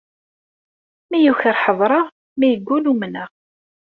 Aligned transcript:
Mi 1.09 1.19
yuker 1.25 1.55
ḥedṛeɣ, 1.63 2.05
mi 2.37 2.47
yeggul 2.51 2.85
umneɣ. 2.91 3.29